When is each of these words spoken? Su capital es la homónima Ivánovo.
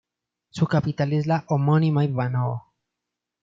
Su 0.49 0.65
capital 0.65 1.13
es 1.13 1.27
la 1.27 1.45
homónima 1.47 2.03
Ivánovo. 2.03 2.63